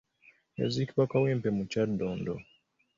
Yaziikibwa 0.59 1.09
Kawempe 1.11 1.47
mu 1.57 1.63
Kyaddondo. 1.71 2.33